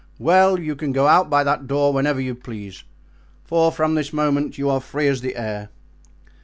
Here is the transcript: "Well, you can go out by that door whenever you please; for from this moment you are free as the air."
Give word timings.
"Well, 0.17 0.59
you 0.59 0.75
can 0.75 0.93
go 0.93 1.05
out 1.05 1.29
by 1.29 1.43
that 1.43 1.67
door 1.67 1.93
whenever 1.93 2.19
you 2.19 2.33
please; 2.33 2.83
for 3.45 3.71
from 3.71 3.93
this 3.93 4.11
moment 4.11 4.57
you 4.57 4.67
are 4.67 4.81
free 4.81 5.07
as 5.07 5.21
the 5.21 5.35
air." 5.35 5.69